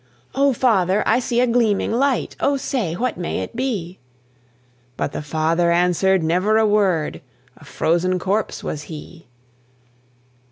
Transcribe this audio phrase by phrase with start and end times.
[0.33, 1.03] "O father!
[1.05, 3.99] I see a gleaming light, O say, what may it be?"
[4.97, 7.21] But the father answered never a word,
[7.57, 9.27] A frozen corpse was he.